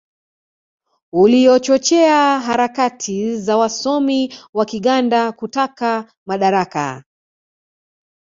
[1.13, 7.03] uliochochea harakati za wasomi wa Kiganda kutaka madaraka